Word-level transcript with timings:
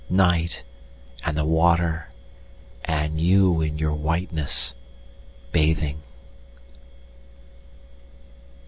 Night, 0.09 0.63
and 1.23 1.37
the 1.37 1.45
water, 1.45 2.11
and 2.83 3.21
you 3.21 3.61
in 3.61 3.77
your 3.77 3.93
whiteness, 3.93 4.73
bathing! 5.51 6.01